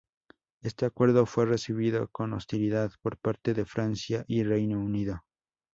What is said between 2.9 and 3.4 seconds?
por